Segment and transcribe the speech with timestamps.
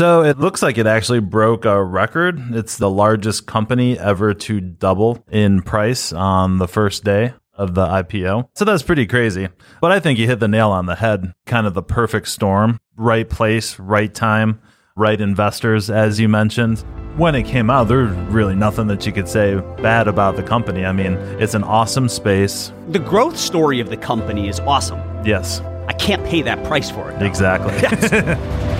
[0.00, 2.40] So it looks like it actually broke a record.
[2.54, 7.84] It's the largest company ever to double in price on the first day of the
[7.84, 8.48] IPO.
[8.54, 9.50] So that's pretty crazy.
[9.78, 11.34] But I think you hit the nail on the head.
[11.44, 14.62] Kind of the perfect storm, right place, right time,
[14.96, 16.78] right investors, as you mentioned.
[17.18, 20.86] When it came out, there's really nothing that you could say bad about the company.
[20.86, 22.72] I mean, it's an awesome space.
[22.88, 25.00] The growth story of the company is awesome.
[25.26, 27.18] Yes, I can't pay that price for it.
[27.18, 27.26] though.
[27.26, 28.79] exactly.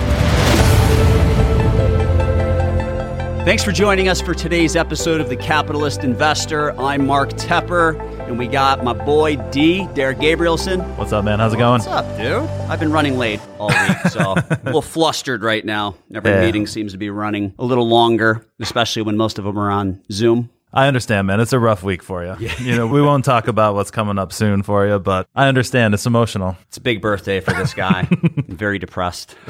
[3.43, 6.79] Thanks for joining us for today's episode of The Capitalist Investor.
[6.79, 10.79] I'm Mark Tepper, and we got my boy D, Derek Gabrielsen.
[10.95, 11.39] What's up, man?
[11.39, 11.81] How's it going?
[11.81, 12.43] What's up, dude?
[12.69, 15.95] I've been running late all week, so a little flustered right now.
[16.13, 16.41] Every Yeah.
[16.41, 20.01] meeting seems to be running a little longer, especially when most of them are on
[20.11, 20.49] Zoom.
[20.73, 21.39] I understand, man.
[21.41, 22.35] It's a rough week for you.
[22.59, 25.93] You know, we won't talk about what's coming up soon for you, but I understand
[25.93, 26.55] it's emotional.
[26.69, 28.07] It's a big birthday for this guy.
[28.47, 29.35] Very depressed.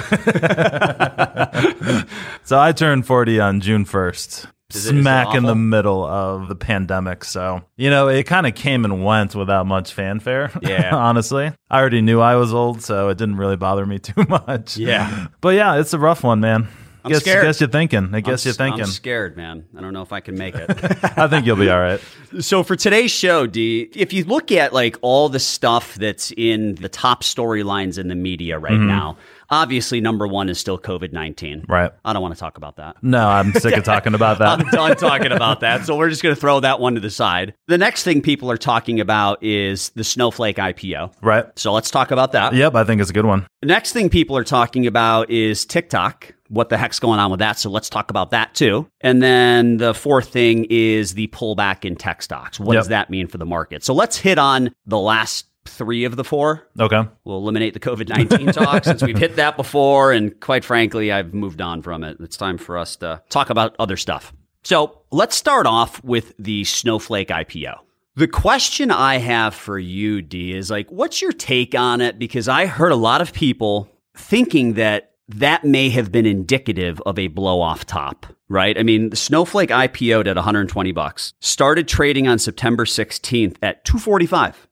[2.43, 4.27] So I turned 40 on June 1st.
[4.27, 7.23] Is it- is it Smack in the middle of the pandemic.
[7.23, 10.51] So, you know, it kind of came and went without much fanfare.
[10.61, 10.93] Yeah.
[10.95, 11.51] honestly.
[11.69, 14.77] I already knew I was old, so it didn't really bother me too much.
[14.77, 15.27] Yeah.
[15.39, 16.67] But yeah, it's a rough one, man.
[17.03, 17.43] I'm guess, scared.
[17.43, 18.13] guess you're thinking.
[18.13, 18.81] I guess I'm, you're thinking.
[18.83, 19.65] I'm scared, man.
[19.75, 20.69] I don't know if I can make it.
[21.17, 22.01] I think you'll be all right.
[22.39, 26.75] So for today's show, D, if you look at like all the stuff that's in
[26.75, 28.87] the top storylines in the media right mm-hmm.
[28.87, 29.17] now,
[29.49, 31.65] obviously number one is still COVID nineteen.
[31.67, 31.91] Right.
[32.05, 32.97] I don't want to talk about that.
[33.01, 34.47] No, I'm sick of talking about that.
[34.59, 35.85] I'm done talking about that.
[35.85, 37.53] So we're just going to throw that one to the side.
[37.67, 41.13] The next thing people are talking about is the Snowflake IPO.
[41.21, 41.45] right.
[41.57, 42.53] So let's talk about that.
[42.53, 43.47] Yep, I think it's a good one.
[43.61, 46.33] The next thing people are talking about is TikTok.
[46.51, 47.57] What the heck's going on with that?
[47.57, 48.87] So let's talk about that too.
[48.99, 52.59] And then the fourth thing is the pullback in tech stocks.
[52.59, 52.81] What Yep.
[52.81, 53.83] does that mean for the market?
[53.83, 56.67] So let's hit on the last three of the four.
[56.79, 57.03] Okay.
[57.23, 60.11] We'll eliminate the COVID 19 talk since we've hit that before.
[60.11, 62.17] And quite frankly, I've moved on from it.
[62.19, 64.33] It's time for us to talk about other stuff.
[64.63, 67.75] So let's start off with the Snowflake IPO.
[68.15, 72.19] The question I have for you, D, is like, what's your take on it?
[72.19, 77.17] Because I heard a lot of people thinking that that may have been indicative of
[77.17, 78.77] a blow off top, right?
[78.77, 84.67] I mean, the Snowflake IPO'd at 120 bucks, started trading on September 16th at 245.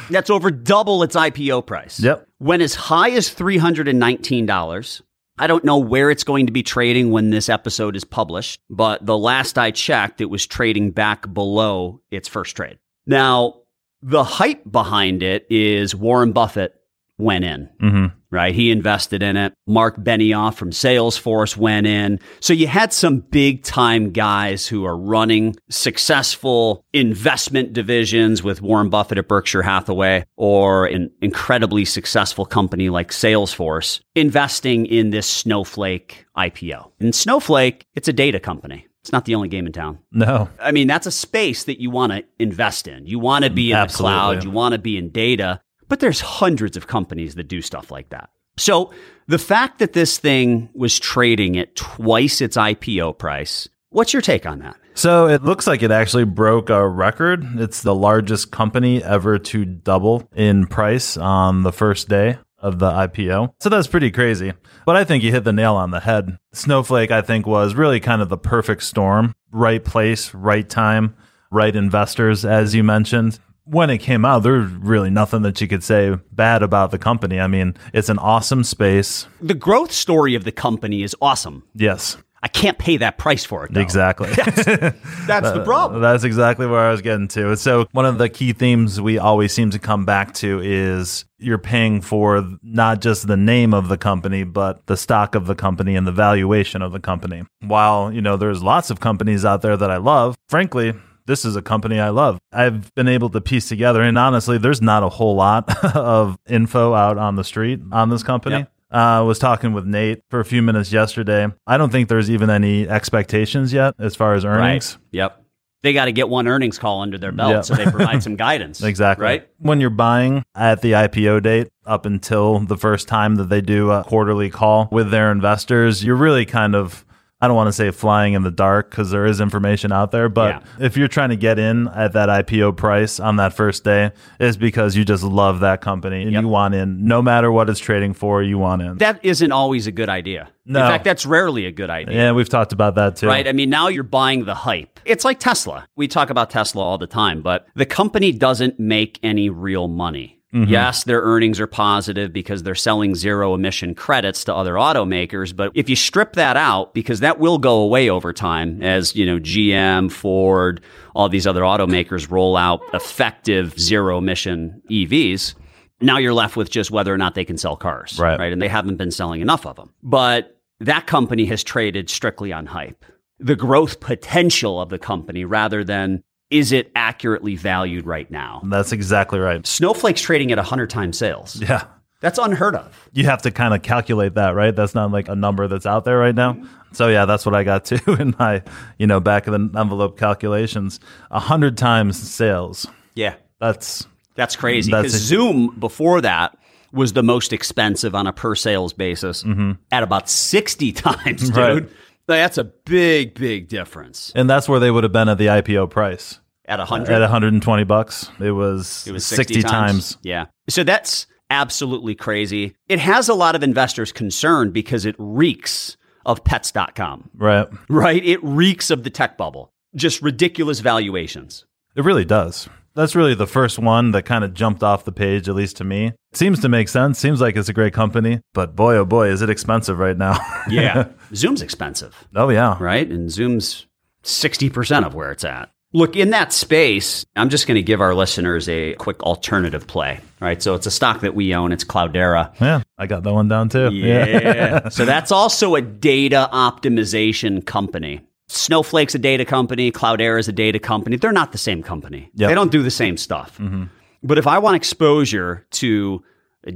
[0.10, 2.00] That's over double its IPO price.
[2.00, 2.26] Yep.
[2.40, 5.02] Went as high as $319.
[5.36, 9.04] I don't know where it's going to be trading when this episode is published, but
[9.04, 12.78] the last I checked, it was trading back below its first trade.
[13.06, 13.62] Now,
[14.00, 16.74] the hype behind it is Warren Buffett
[17.18, 18.54] went in hmm right?
[18.54, 19.54] He invested in it.
[19.66, 22.18] Mark Benioff from Salesforce went in.
[22.40, 28.90] So you had some big time guys who are running successful investment divisions with Warren
[28.90, 36.26] Buffett at Berkshire Hathaway or an incredibly successful company like Salesforce investing in this Snowflake
[36.36, 36.90] IPO.
[36.98, 38.88] And Snowflake, it's a data company.
[39.04, 39.98] It's not the only game in town.
[40.12, 40.48] No.
[40.58, 43.04] I mean, that's a space that you want to invest in.
[43.06, 44.14] You want to be in Absolutely.
[44.14, 47.60] the cloud, you want to be in data, but there's hundreds of companies that do
[47.62, 48.30] stuff like that.
[48.56, 48.92] So
[49.26, 54.46] the fact that this thing was trading at twice its IPO price, what's your take
[54.46, 54.76] on that?
[54.94, 57.44] So it looks like it actually broke a record.
[57.60, 62.90] It's the largest company ever to double in price on the first day of the
[62.90, 63.52] IPO.
[63.60, 64.52] So that's pretty crazy.
[64.86, 66.38] But I think you hit the nail on the head.
[66.52, 69.34] Snowflake, I think, was really kind of the perfect storm.
[69.50, 71.16] Right place, right time,
[71.50, 73.40] right investors, as you mentioned.
[73.66, 77.40] When it came out, there's really nothing that you could say bad about the company.
[77.40, 79.26] I mean, it's an awesome space.
[79.40, 81.64] The growth story of the company is awesome.
[81.74, 83.72] Yes, I can't pay that price for it.
[83.72, 83.80] Though.
[83.80, 84.28] exactly.
[84.34, 84.94] That's the
[85.30, 86.02] uh, problem.
[86.02, 87.56] That's exactly where I was getting to.
[87.56, 91.56] So, one of the key themes we always seem to come back to is you're
[91.56, 95.96] paying for not just the name of the company, but the stock of the company
[95.96, 97.44] and the valuation of the company.
[97.60, 100.92] While, you know, there's lots of companies out there that I love, frankly,
[101.26, 102.38] this is a company I love.
[102.52, 106.94] I've been able to piece together, and honestly, there's not a whole lot of info
[106.94, 108.56] out on the street on this company.
[108.56, 108.70] Yep.
[108.92, 111.48] Uh, I was talking with Nate for a few minutes yesterday.
[111.66, 114.96] I don't think there's even any expectations yet as far as earnings.
[114.96, 115.04] Right.
[115.12, 115.40] Yep.
[115.82, 117.64] They got to get one earnings call under their belt Yep.
[117.66, 118.82] so they provide some guidance.
[118.82, 119.22] Exactly.
[119.24, 119.48] Right.
[119.58, 123.90] When you're buying at the IPO date up until the first time that they do
[123.90, 127.04] a quarterly call with their investors, you're really kind of,
[127.44, 130.30] I don't want to say flying in the dark because there is information out there.
[130.30, 134.12] But if you're trying to get in at that IPO price on that first day,
[134.40, 136.42] it's because you just love that company and Yep.
[136.42, 137.06] you want in.
[137.06, 138.96] No matter what it's trading for, you want in.
[138.98, 140.48] That isn't always a good idea.
[140.64, 140.80] No.
[140.82, 142.14] In fact, that's rarely a good idea.
[142.16, 143.26] yeah, we've talked about that too.
[143.26, 143.46] Right?
[143.46, 144.98] I mean, now you're buying the hype.
[145.04, 145.86] It's like Tesla.
[145.96, 150.33] We talk about Tesla all the time, but the company doesn't make any real money.
[150.54, 150.70] Mm-hmm.
[150.70, 155.54] Yes, their earnings are positive because they're selling zero emission credits to other automakers.
[155.54, 159.26] But if you strip that out, because that will go away over time as, you
[159.26, 160.80] know, GM, Ford,
[161.16, 165.54] all these other automakers roll out effective zero emission EVs.
[166.00, 168.16] Now you're left with just whether or not they can sell cars.
[168.18, 168.38] Right.
[168.38, 168.52] Right.
[168.52, 169.92] And they haven't been selling enough of them.
[170.04, 173.04] But that company has traded strictly on hype.
[173.40, 176.22] The growth potential of the company rather than
[176.54, 178.62] is it accurately valued right now?
[178.64, 179.66] That's exactly right.
[179.66, 181.60] Snowflake's trading at 100 times sales.
[181.60, 181.86] Yeah.
[182.20, 183.08] That's unheard of.
[183.12, 184.74] You have to kind of calculate that, right?
[184.74, 186.56] That's not like a number that's out there right now.
[186.92, 188.62] So yeah, that's what I got too in my,
[188.98, 191.00] you know, back of the envelope calculations.
[191.32, 192.86] A hundred times sales.
[193.14, 193.34] Yeah.
[193.58, 194.06] That's
[194.36, 194.92] That's crazy.
[194.92, 196.56] Because Zoom before that
[196.92, 199.72] was the most expensive on a per sales basis mm-hmm.
[199.90, 201.56] at about 60 times, dude.
[201.56, 201.88] Right.
[202.28, 204.32] That's a big, big difference.
[204.36, 206.38] and that's where they would have been at the IPO price.
[206.66, 207.12] At 100.
[207.12, 208.30] At 120 bucks.
[208.40, 210.16] It was, It was 60, times.
[210.22, 210.46] Yeah.
[210.68, 212.74] So that's absolutely crazy.
[212.88, 217.68] It has a lot of investors concerned because it reeks of pets.com, Right.
[217.90, 218.24] right?
[218.24, 219.72] It reeks of the tech bubble.
[219.94, 221.66] Just ridiculous valuations.
[221.94, 222.68] It really does.
[222.94, 225.84] That's really the first one that kind of jumped off the page, at least to
[225.84, 226.06] me.
[226.06, 227.18] It Seems to make sense.
[227.18, 230.38] Seems like it's a great company, but boy, oh boy, is it expensive right now.
[230.70, 231.08] Yeah.
[231.34, 232.26] Zoom's expensive.
[232.34, 232.76] oh, yeah.
[232.80, 233.06] right?
[233.08, 233.86] And Zoom's
[234.22, 235.70] 60% of where it's at.
[235.94, 240.20] Look, in that space, I'm just going to give our listeners a quick alternative play,
[240.40, 240.60] right?
[240.60, 242.52] So it's a stock that we own, it's Cloudera.
[242.60, 242.82] Yeah.
[242.98, 243.90] I got that one down too.
[243.92, 244.88] Yeah.
[244.88, 248.20] so that's also a data optimization company.
[248.48, 251.16] Snowflake's a data company, Cloudera is a data company.
[251.16, 252.28] They're not the same company.
[252.34, 252.48] Yep.
[252.48, 253.56] They don't do the same stuff.
[253.58, 253.84] Mm-hmm.
[254.22, 256.24] But if I want exposure to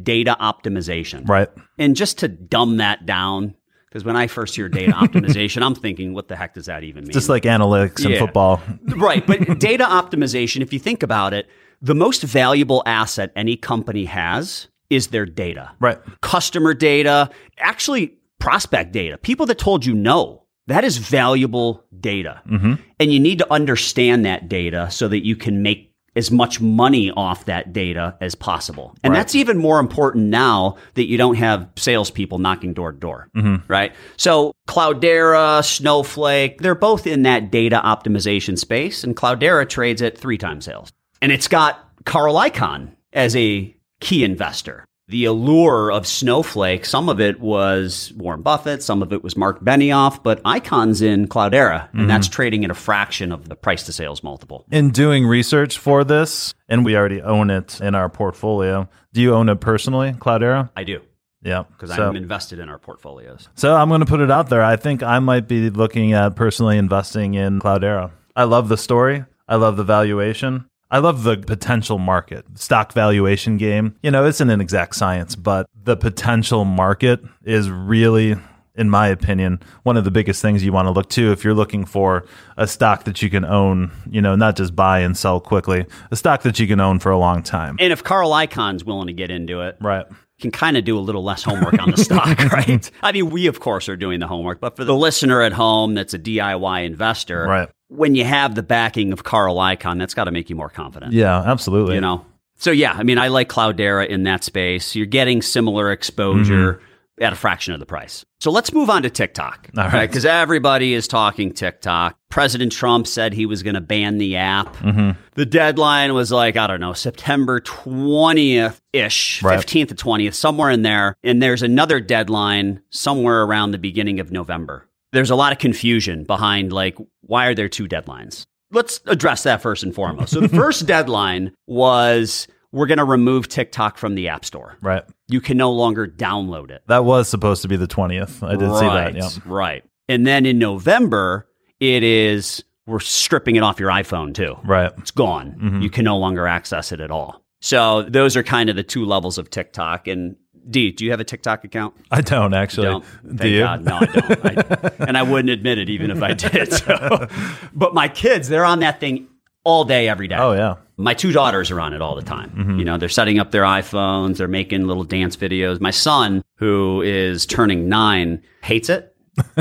[0.02, 1.48] data optimization, Right.
[1.78, 3.54] and just to dumb that down,
[3.88, 7.04] because when I first hear data optimization, I'm thinking, what the heck does that even
[7.04, 7.12] mean?
[7.12, 8.18] Just like analytics Yeah.
[8.18, 8.60] football.
[8.96, 9.26] right.
[9.26, 11.48] But data optimization, if you think about it,
[11.80, 15.70] the most valuable asset any company has is their data.
[15.80, 15.98] Right.
[16.22, 20.44] Customer data, actually prospect data, people that told you no.
[20.66, 22.42] That is valuable data.
[22.46, 22.74] Mm-hmm.
[23.00, 25.87] And you need to understand that data so that you can make
[26.18, 28.94] as much money off that data as possible.
[29.02, 29.20] And Right.
[29.20, 33.72] that's even more important now that you don't have salespeople knocking door to door, mm-hmm.
[33.72, 33.94] right?
[34.16, 40.36] So Cloudera, Snowflake, they're both in that data optimization space, and Cloudera trades at three
[40.36, 40.92] times sales.
[41.22, 44.84] And it's got Carl Icahn as a key investor.
[45.08, 49.64] The allure of Snowflake, some of it was Warren Buffett, some of it was Mark
[49.64, 52.06] Benioff, but Icahn's in Cloudera, and mm-hmm.
[52.08, 54.66] that's trading at a fraction of the price to sales multiple.
[54.70, 58.86] In doing research for this, and we already own it in our portfolio.
[59.14, 60.68] Do you own it personally, Cloudera?
[60.76, 61.00] I do,
[61.42, 61.62] Yeah.
[61.72, 63.48] because So, I'm invested in our portfolios.
[63.54, 64.62] so I'm going to put it out there.
[64.62, 68.10] I think I might be looking at personally investing in Cloudera.
[68.36, 69.24] I love the story.
[69.48, 70.68] I love the valuation.
[70.90, 73.94] I love the potential market, stock valuation game.
[74.02, 78.36] You know, it's an inexact science, but the potential market is really,
[78.74, 81.52] in my opinion, one of the biggest things you want to look to if you're
[81.54, 82.24] looking for
[82.56, 86.16] a stock that you can own, you know, not just buy and sell quickly, a
[86.16, 87.76] stock that you can own for a long time.
[87.80, 90.06] And if Carl Icahn's willing to get into it, Right.
[90.40, 92.90] can kind of do a little less homework on the stock, right?
[93.02, 95.92] I mean, we of course are doing the homework, but for the listener at home
[95.94, 97.68] that's a DIY investor, Right.
[97.88, 101.12] When you have the backing of Carl Icahn, that's got to make you more confident.
[101.12, 101.94] Yeah, absolutely.
[101.94, 102.24] You know?
[102.56, 104.94] So yeah, I mean, I like Cloudera in that space.
[104.94, 106.80] You're getting similar exposure
[107.20, 108.24] at a fraction of the price.
[108.40, 109.68] So let's move on to TikTok.
[109.68, 109.78] Mm-hmm.
[109.78, 110.08] All right.
[110.08, 112.16] Because everybody is talking TikTok.
[112.28, 114.76] President Trump said he was going to ban the app.
[114.76, 115.18] Mm-hmm.
[115.34, 119.58] The deadline was like, I don't know, September 20th ish, Right.
[119.58, 121.16] 15th to 20th, somewhere in there.
[121.24, 124.87] And there's another deadline somewhere around the beginning of November.
[125.12, 128.46] There's a lot of confusion behind like, why are there two deadlines?
[128.70, 130.32] Let's address that first and foremost.
[130.32, 134.76] So the first deadline was we're going to remove TikTok from the App Store.
[134.82, 135.04] Right.
[135.28, 136.82] You can no longer download it.
[136.86, 138.46] That was supposed to be the 20th.
[138.46, 139.14] I did see that.
[139.14, 139.84] Right, Right.
[140.08, 141.48] And then in November,
[141.80, 144.56] it is we're stripping it off your iPhone too.
[144.64, 144.92] Right.
[144.98, 145.52] It's gone.
[145.60, 145.82] Mm-hmm.
[145.82, 147.44] You can no longer access it at all.
[147.60, 150.08] So those are kind of the two levels of TikTok.
[150.08, 150.36] And
[150.68, 151.94] D, do you have a TikTok account?
[152.10, 152.86] I don't actually.
[152.88, 153.36] Don't.
[153.36, 153.60] Do you?
[153.60, 153.84] God.
[153.84, 154.46] No, I don't.
[154.46, 156.72] I, and I wouldn't admit it even if I did.
[156.72, 157.26] So.
[157.74, 159.28] But my kids, they're on that thing
[159.64, 160.36] all day, every day.
[160.36, 160.76] Oh yeah.
[160.96, 162.50] My two daughters are on it all the time.
[162.50, 162.78] Mm-hmm.
[162.80, 165.80] You know, they're setting up their iPhones, they're making little dance videos.
[165.80, 169.14] My son, who is turning nine, hates it.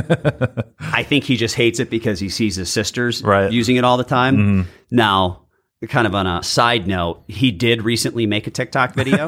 [0.80, 3.52] I think he just hates it because he sees his sisters Right.
[3.52, 4.38] using it all the time.
[4.38, 4.62] Mm-hmm.
[4.92, 5.44] Now,
[5.90, 9.28] kind of on a side note, he did recently make a TikTok video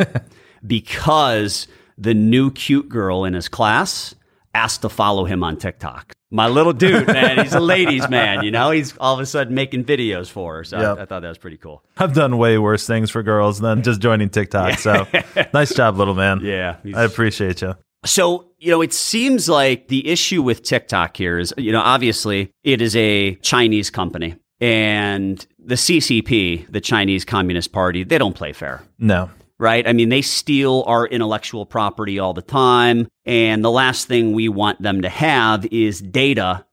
[0.65, 4.15] because the new cute girl in his class
[4.53, 6.13] asked to follow him on TikTok.
[6.31, 8.43] My little dude, man, he's a ladies' man.
[8.43, 10.63] You know, he's all of a sudden making videos for her.
[10.63, 10.97] So Yep.
[10.97, 11.83] I, I thought that was pretty cool.
[11.97, 14.79] I've done way worse things for girls than just joining TikTok.
[14.79, 15.07] So
[15.53, 16.39] nice job, little man.
[16.49, 17.75] Yeah, I appreciate you.
[18.05, 22.51] So, you know, it seems like the issue with TikTok here is, you know, obviously
[22.63, 28.53] it is a Chinese company and the CCP, the Chinese Communist Party, they don't play
[28.53, 28.81] fair.
[28.97, 29.29] No.
[29.59, 29.85] Right?
[29.85, 33.09] I mean, they steal our intellectual property all the time.
[33.25, 36.65] And the last thing we want them to have is data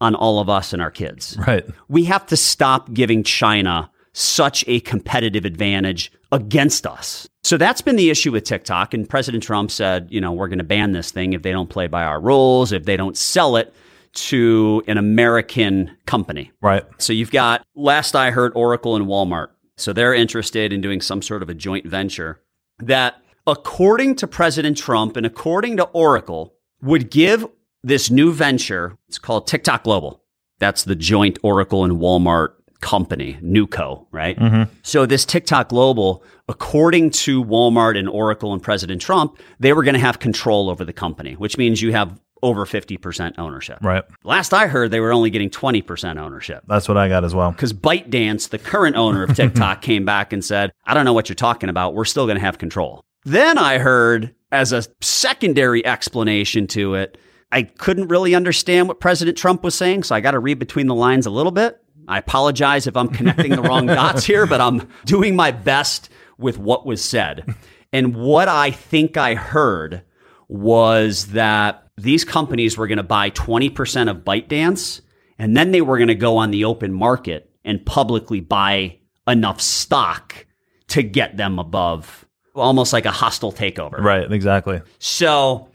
[0.00, 1.38] on all of us and our kids.
[1.46, 1.64] Right.
[1.88, 7.28] We have to stop giving China such a competitive advantage against us.
[7.42, 8.92] So that's been the issue with TikTok.
[8.92, 11.70] And President Trump said, you know, we're going to ban this thing if they don't
[11.70, 13.74] play by our rules, if they don't sell it
[14.14, 16.52] to an American company.
[16.60, 16.84] Right.
[16.98, 19.48] So you've got, last I heard, Oracle and Walmart.
[19.76, 22.40] So they're interested in doing some sort of a joint venture
[22.78, 23.16] that,
[23.46, 27.46] according to President Trump and according to Oracle, would give
[27.82, 30.22] this new venture, it's called TikTok Global.
[30.58, 34.38] That's the joint Oracle and Walmart company, Nuco, right?
[34.38, 34.72] Mm-hmm.
[34.82, 39.94] So this TikTok Global, according to Walmart and Oracle and President Trump, they were going
[39.94, 43.78] to have control over the company, which means you have over 50% ownership.
[43.80, 44.04] Right.
[44.22, 47.50] Last I heard, they were only getting 20% ownership That's what I got as well.
[47.50, 51.30] because ByteDance, the current owner of TikTok, came back and said, I don't know what
[51.30, 51.94] you're talking about.
[51.94, 53.02] We're still going to have control.
[53.24, 57.16] Then I heard, as a secondary explanation to it,
[57.50, 60.86] I couldn't really understand what President Trump was saying, so I got to read between
[60.86, 61.80] the lines a little bit.
[62.06, 66.58] I apologize if I'm connecting the wrong dots here, but I'm doing my best with
[66.58, 67.54] what was said.
[67.90, 70.02] And what I think I heard
[70.48, 75.00] was that these companies were going to buy 20% of ByteDance
[75.38, 79.60] and then they were going to go on the open market and publicly buy enough
[79.60, 80.46] stock
[80.88, 83.98] to get them above almost like a hostile takeover.
[83.98, 84.30] Right.
[84.30, 84.80] Exactly.
[84.98, 85.68] So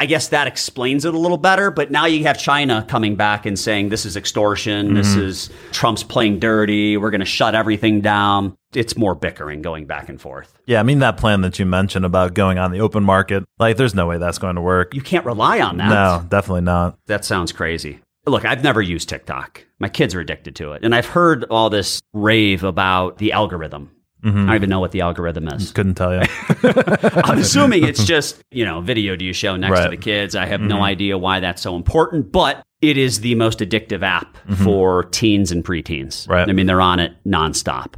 [0.00, 1.70] I guess that explains it a little better.
[1.70, 4.94] But now you have China coming back and saying this is extortion.
[4.94, 5.22] This mm-hmm.
[5.22, 6.96] is Trump's playing dirty.
[6.96, 8.56] We're going to shut everything down.
[8.74, 10.58] It's more bickering going back and forth.
[10.66, 10.80] Yeah.
[10.80, 13.94] I mean, that plan that you mentioned about going on the open market, like, there's
[13.94, 14.94] no way that's going to work.
[14.94, 15.88] You can't rely on that.
[15.88, 16.98] No, definitely not.
[17.06, 18.00] That sounds crazy.
[18.26, 19.64] Look, I've never used TikTok.
[19.78, 20.84] My kids are addicted to it.
[20.84, 23.90] And I've heard all this rave about the algorithm.
[24.24, 24.38] Mm-hmm.
[24.38, 25.70] I don't even know what the algorithm is.
[25.74, 26.22] Couldn't tell you.
[26.64, 30.34] I'm assuming it's just, you know, video do you show next to the kids.
[30.34, 30.84] I have no mm-hmm.
[30.84, 34.64] idea why that's so important, but it is the most addictive app mm-hmm.
[34.64, 36.28] for teens and preteens.
[36.28, 36.48] Right.
[36.48, 37.94] I mean, they're on it nonstop.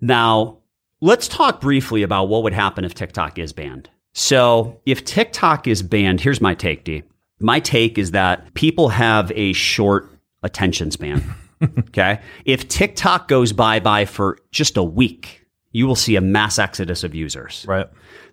[0.00, 0.58] Now,
[1.00, 3.90] let's talk briefly about what would happen if TikTok is banned.
[4.14, 7.02] So, if TikTok is banned, here's my take, D.
[7.40, 10.10] My take is that people have a short
[10.42, 11.22] attention span.
[11.78, 12.20] okay.
[12.44, 17.04] If TikTok goes bye bye for just a week, you will see a mass exodus
[17.04, 17.64] of users.
[17.68, 17.86] right.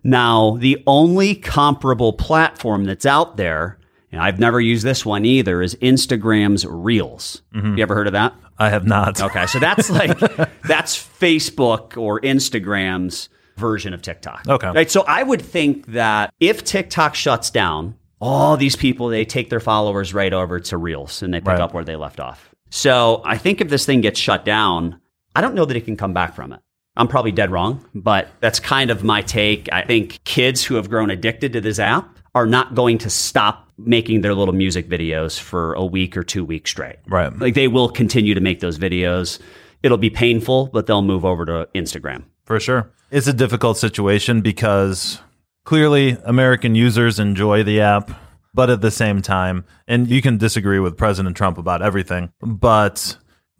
[0.04, 3.78] Now, the only comparable platform that's out there,
[4.12, 7.42] and I've never used this one either, is Instagram's Reels.
[7.54, 7.76] Mm-hmm.
[7.76, 8.32] You ever heard of that?
[8.58, 9.20] I have not.
[9.20, 10.16] Okay, so that's like
[10.62, 14.44] that's Facebook or Instagram's version of TikTok.
[14.48, 14.70] Okay.
[14.70, 14.90] Right.
[14.90, 19.60] So I would think that if TikTok shuts down, all these people they take their
[19.60, 21.60] followers right over to Reels and they pick Right.
[21.60, 22.54] up where they left off.
[22.70, 25.00] So I think if this thing gets shut down,
[25.34, 26.60] I don't know that it can come back from it.
[26.96, 29.68] I'm probably dead wrong, but that's kind of my take.
[29.72, 33.68] I think kids who have grown addicted to this app are not going to stop
[33.78, 36.96] making their little music videos for a week or two weeks straight.
[37.08, 37.36] Right.
[37.38, 39.38] Like they will continue to make those videos.
[39.82, 42.24] It'll be painful, but they'll move over to Instagram.
[42.44, 42.90] For sure.
[43.10, 45.20] It's a difficult situation because
[45.64, 48.10] clearly American users enjoy the app,
[48.54, 53.16] but at the same time, and you can disagree with President Trump about everything, but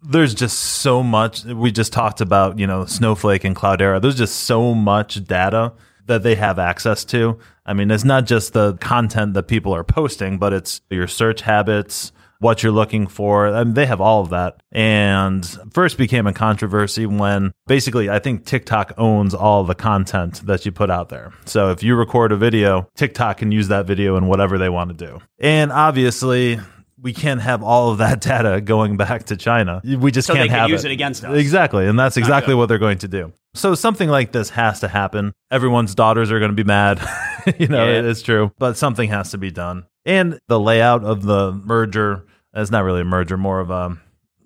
[0.07, 1.43] there's just so much.
[1.43, 4.01] We just talked about, you know, Snowflake and Cloudera.
[4.01, 5.73] There's just so much data
[6.05, 7.37] that they have access to.
[7.65, 11.41] I mean, it's not just the content that people are posting, but it's your search
[11.41, 13.47] habits, what you're looking for.
[13.47, 14.61] I mean, they have all of that.
[14.71, 20.65] And first became a controversy when basically I think TikTok owns all the content that
[20.65, 21.33] you put out there.
[21.45, 24.97] So if you record a video, TikTok can use that video in whatever they want
[24.97, 25.19] to do.
[25.39, 26.59] And obviously,
[27.01, 29.81] we can't have all of that data going back to China.
[29.83, 30.49] We just So can't have it.
[30.49, 31.37] they can have use it against us.
[31.37, 31.85] Exactly.
[31.87, 33.33] And that's exactly what they're going to do.
[33.53, 35.33] So something like this has to happen.
[35.51, 36.99] Everyone's daughters are going to be mad.
[37.59, 37.99] you know, Yeah.
[37.99, 38.51] it is true.
[38.59, 39.85] But something has to be done.
[40.05, 42.25] And the layout of the merger
[42.55, 43.97] uh, is not really a merger, more of a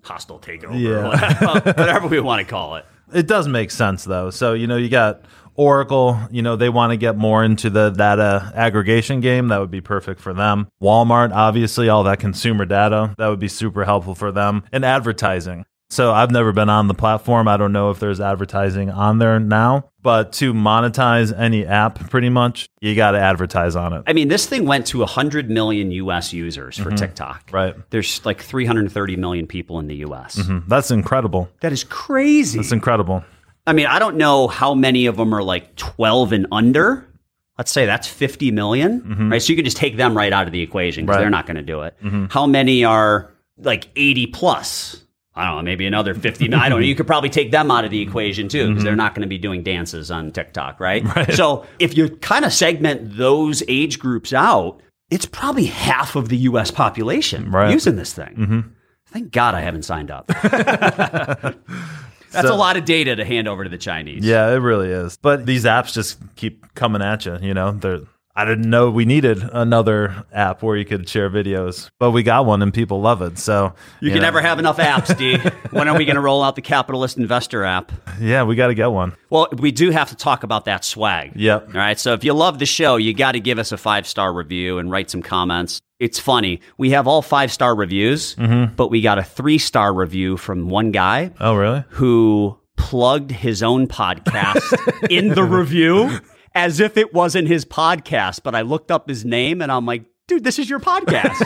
[0.02, 0.74] Hostile takeover.
[0.78, 1.60] Yeah.
[1.72, 2.84] Whatever we want to call it.
[3.12, 4.30] it does make sense though.
[4.30, 5.22] So, you know, you got
[5.54, 9.48] Oracle, you know, they want to get more into the data aggregation game.
[9.48, 10.68] That would be perfect for them.
[10.82, 14.64] Walmart, obviously, all that consumer data, that would be super helpful for them.
[14.72, 15.64] And advertising.
[15.90, 17.48] So I've never been on the platform.
[17.48, 22.30] I don't know if there's advertising on there now, but to monetize any app, pretty
[22.30, 24.02] much, you got to advertise on it.
[24.06, 27.48] I mean, this thing went to 100 million US users for TikTok.
[27.48, 27.54] Mm-hmm.
[27.56, 27.74] Right.
[27.90, 30.36] There's like 330 million people in the US.
[30.36, 30.66] Mhm.
[30.66, 31.50] That's incredible.
[31.60, 32.58] That is crazy.
[32.58, 33.22] That's incredible.
[33.66, 37.08] I mean, I don't know how many of them are like 12 and under.
[37.58, 39.40] Let's say that's 50 million, right?
[39.40, 41.16] So you can just take them right out of the equation because Mm-hmm.
[41.16, 41.16] Right.
[41.16, 41.22] Mm-hmm.
[41.22, 42.28] they're not going to do it.
[42.32, 45.04] How many are like 80 plus?
[45.34, 46.52] I don't know, maybe another 50.
[46.52, 46.84] I don't know.
[46.86, 48.84] You could probably take them out of the equation too because Mm-hmm.
[48.84, 51.04] they're not going to be doing dances on TikTok, right?
[51.16, 51.32] right.
[51.34, 56.36] So if you kind of segment those age groups out, it's probably half of the
[56.38, 57.64] US population Right.
[57.66, 57.72] Mm-hmm.
[57.74, 58.72] using this thing.
[59.06, 60.26] Thank God I haven't signed up.
[62.32, 64.24] That's So- a lot of data to hand over to the Chinese.
[64.24, 65.16] Yeah, it really is.
[65.20, 67.38] But these apps just keep coming at you.
[67.40, 68.00] You know, they're.
[68.34, 72.46] I didn't know we needed another app where you could share videos, but we got
[72.46, 73.38] one and people love it.
[73.38, 75.36] So You can know, never have enough apps, D.
[75.70, 77.92] when are we going to roll out the capitalist investor app?
[78.18, 79.14] Yeah, we got to get one.
[79.28, 81.32] Well, we do have to talk about that swag.
[81.36, 81.68] Yep.
[81.68, 81.98] All right.
[81.98, 84.78] So if you love the show, you got to give us a five star review
[84.78, 85.82] and write some comments.
[86.00, 86.60] It's funny.
[86.78, 88.74] We have all five star reviews, mm-hmm.
[88.74, 91.84] but we got a three star review from one guy Oh, really?
[91.90, 96.18] who plugged his own podcast in the review
[96.54, 98.42] as if it wasn't his podcast.
[98.42, 101.36] But I looked up his name and I'm like, dude, this is your podcast.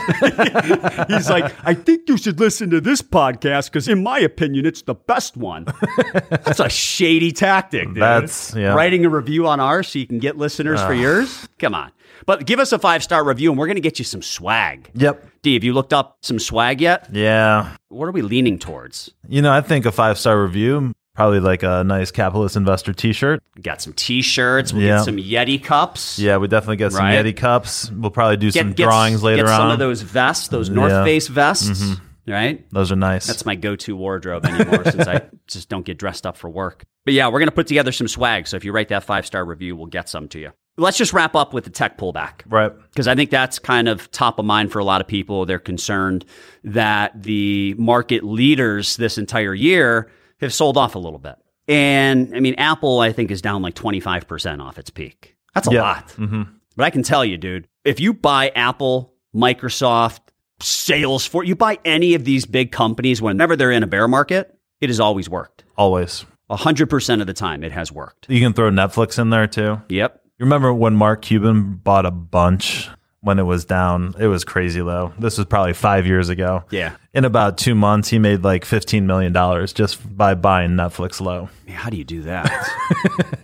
[1.09, 4.83] He's like, I think you should listen to this podcast because, in my opinion, it's
[4.83, 5.65] the best one.
[6.29, 7.97] That's a shady tactic, dude.
[7.97, 8.73] That's- yeah.
[8.73, 10.91] Writing a review on ours so you can get listeners for ah.
[10.91, 11.47] yours?
[11.59, 11.91] Come on.
[12.25, 14.89] But give us a five star review and we're going to get you some swag.
[14.95, 15.25] Yep.
[15.41, 17.07] D, have you looked up some swag yet?
[17.11, 17.75] Yeah.
[17.89, 19.11] What are we leaning towards?
[19.27, 23.11] You know, I think a five star review, probably like a nice capitalist investor t
[23.11, 23.43] shirt.
[23.61, 24.71] Got some T-shirts.
[24.71, 24.97] We'll Yeah.
[24.97, 26.19] get some Yeti cups.
[26.19, 27.25] Yeah, we definitely get some Right.
[27.25, 27.91] Yeti cups.
[27.91, 29.59] We'll probably do Get, some get- drawings later get on.
[29.59, 30.97] some of those vests, those North Yeah.
[30.97, 31.05] Mm-hmm.
[31.05, 31.95] Face vests.
[32.27, 32.65] Right.
[32.71, 33.25] Those are nice.
[33.25, 36.83] That's my go-to wardrobe anymore since I just don't get dressed up for work.
[37.05, 38.47] But yeah, we're gonna put together some swag.
[38.47, 40.51] So if you write that five-star review, we'll get some to you.
[40.77, 42.41] Let's just wrap up with the tech pullback.
[42.47, 42.71] right.
[42.91, 45.45] because I think that's kind of top of mind for a lot of people.
[45.47, 46.25] They're concerned
[46.63, 51.35] that the market leaders this entire year have sold off a little bit.
[51.67, 55.35] And I mean, Apple, I think, is down like 25% off its peak.
[55.53, 55.81] That's a Yeah.
[55.81, 56.11] lot.
[56.11, 56.43] hmm
[56.75, 60.19] But I can tell you, dude, if you buy Apple, Microsoft,
[60.61, 64.89] Salesforce, you buy any of these big companies, whenever they're in a bear market, it
[64.89, 65.63] has always worked.
[65.77, 66.25] Always.
[66.49, 68.27] 100% of the time, it has worked.
[68.29, 69.81] You can throw Netflix in there too.
[69.89, 70.21] Yep.
[70.39, 72.89] You remember when Mark Cuban bought a bunch
[73.27, 74.15] when it was down?
[74.17, 75.13] It was crazy low.
[75.19, 76.63] This was probably five years ago.
[76.71, 76.95] Yeah.
[77.13, 79.33] In about two months, he made like $15 million
[79.67, 81.49] just by buying Netflix low.
[81.67, 82.49] Man, How do you do that?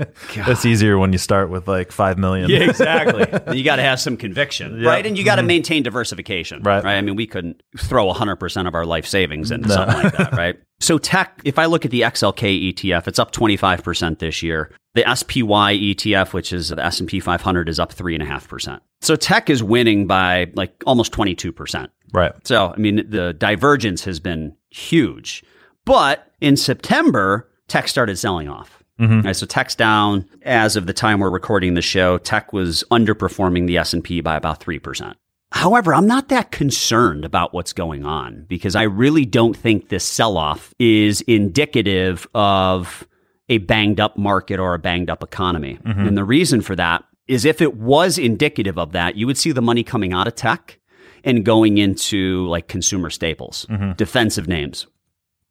[0.36, 2.50] It's easier when you start with like 5 million.
[2.50, 3.22] Yeah, exactly.
[3.58, 4.90] you got to have some conviction, Yeah.
[4.90, 5.06] right?
[5.06, 5.48] And you got to mm-hmm.
[5.48, 6.84] maintain diversification, Right.
[6.84, 10.56] I mean, we couldn't throw 100% of our life savings into something like that, right?
[10.80, 14.72] So tech, if I look at the XLK ETF, it's up 25% this year.
[14.96, 18.80] The SPY ETF, which is the S&P 500, is up 3.5%.
[19.02, 21.90] So tech is winning by like almost 22%.
[22.14, 22.32] Right.
[22.48, 25.44] So, I mean, the divergence has been huge.
[25.86, 28.84] But in September, tech started selling off.
[29.00, 29.22] Mm-hmm.
[29.22, 32.20] Right, so tech's down as of the time we're recording the show.
[32.20, 35.16] Tech was underperforming the S&P by about 3%.
[35.52, 40.04] However, I'm not that concerned about what's going on because I really don't think this
[40.04, 43.08] sell-off is indicative of
[43.54, 45.78] a banged up market or a banged up economy.
[45.84, 46.08] Mm-hmm.
[46.08, 49.52] And the reason for that is if it was indicative of that, you would see
[49.52, 50.80] the money coming out of tech
[51.24, 53.94] and going into like consumer staples, mm-hmm.
[53.94, 54.88] defensive names.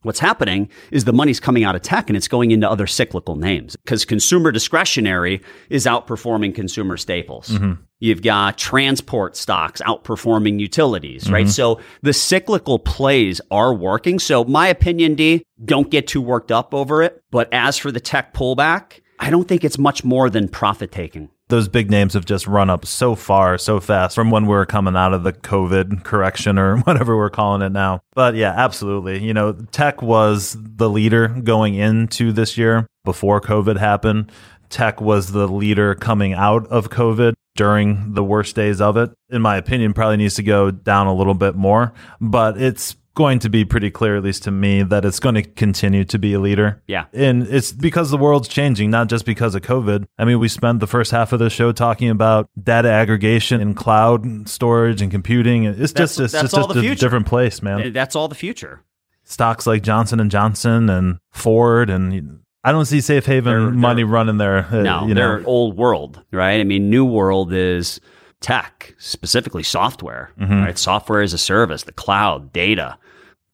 [0.03, 3.37] What's happening is the money's coming out of tech and it's going into other cyclical
[3.37, 7.49] names because consumer discretionary is outperforming consumer staples.
[7.49, 7.83] Mm-hmm.
[8.01, 11.45] You've got transport stocks outperforming utilities, right?
[11.45, 11.51] Mm-hmm.
[11.51, 14.19] So the cyclical plays are working.
[14.19, 17.23] So my opinion, D, don't get too worked up over it.
[17.31, 21.31] But as for the tech pullback, I don't think it's much more than profit taking.
[21.53, 24.65] Those big names have just run up so far, so fast from when we were
[24.65, 28.01] coming out of the COVID correction or whatever we're calling it now.
[28.15, 29.23] But yeah, absolutely.
[29.23, 34.33] You know, tech was the leader going into this year before COVID happened.
[34.71, 39.11] Tech was the leader coming out of COVID during the worst days of it.
[39.29, 43.39] In my opinion, probably needs to go down a little bit more, but it's going
[43.41, 46.33] to be pretty clear, at least to me, that it's going to continue to be
[46.33, 46.83] a leader.
[46.87, 47.05] Yeah.
[47.13, 50.07] And it's because the world's changing, not just because of COVID.
[50.19, 53.77] I mean, we spent the first half of the show talking about data aggregation and
[53.77, 55.65] cloud storage and computing.
[55.65, 57.93] It's That's- just, it's that's just, all just the a different place, man.
[57.93, 58.83] That's all the future.
[59.25, 64.05] Stocks like Johnson and Johnson and Ford and I don't see safe haven They're- money
[64.05, 64.59] running there.
[64.71, 66.61] uh, No, you they're old world, right?
[66.61, 68.01] I mean, new world is
[68.43, 70.63] tech, specifically software, Mm-hmm.
[70.65, 70.79] right?
[70.79, 72.99] Software as a service, the cloud, data.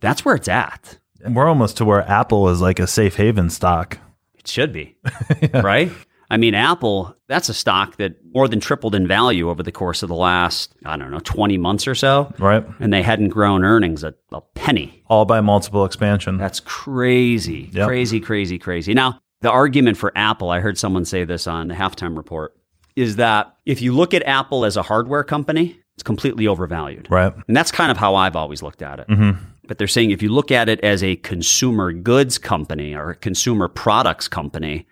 [0.01, 0.98] That's where it's at.
[1.24, 3.98] And we're almost to where Apple is like a safe haven stock.
[4.38, 4.96] It should be,
[5.55, 5.90] right?
[6.31, 10.03] I mean, Apple, that's a stock that more than tripled in value over the course
[10.03, 12.33] of the last, I don't know, 20 months or so.
[12.38, 12.64] Right.
[12.81, 15.03] And they hadn't grown earnings a, a penny.
[15.07, 16.37] All by multiple expansion.
[16.37, 17.87] That's crazy, Yep.
[17.88, 18.92] crazy, crazy, crazy.
[18.92, 22.55] Now, the argument for Apple, I heard someone say this on the halftime report,
[22.98, 27.08] is that if you look at Apple as a hardware company, it's completely overvalued.
[27.11, 27.32] Right.
[27.46, 29.08] And that's kind of how I've always looked at it.
[29.08, 29.42] Mm-hmm.
[29.66, 33.14] But they're saying if you look at it as a consumer goods company or a
[33.14, 34.87] consumer products company,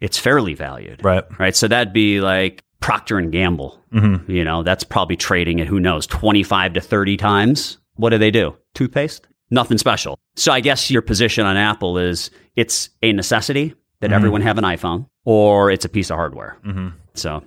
[0.00, 1.04] it's fairly valued.
[1.04, 1.24] Right.
[1.38, 1.56] Right.
[1.56, 3.82] So that'd be like Procter and Gamble.
[3.92, 4.30] Mm-hmm.
[4.30, 7.78] You know, that's probably trading at who knows, 25 to 30 times.
[7.94, 8.56] What do they do?
[8.74, 9.26] Toothpaste?
[9.50, 10.18] Nothing special.
[10.36, 14.64] So I guess your position on Apple is it's a necessity that everyone have an
[14.64, 16.56] iPhone or it's a piece of hardware.
[16.64, 16.88] Mm-hmm.
[17.14, 17.42] So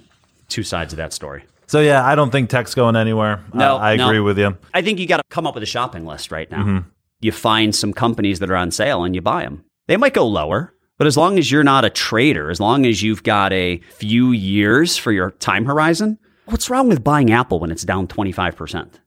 [0.49, 1.43] two sides of that story.
[1.67, 3.43] So yeah, I don't think tech's going anywhere.
[3.53, 4.07] No, I, I no.
[4.07, 4.57] agree with you.
[4.73, 6.63] I think you got to come up with a shopping list right now.
[6.63, 6.85] Mhm.
[7.21, 9.63] You find some companies that are on sale and you buy them.
[9.87, 13.01] They might go lower, but as long as you're not a trader, as long as
[13.01, 17.71] you've got a few years for your time horizon, what's wrong with buying Apple when
[17.71, 18.99] it's down 25%?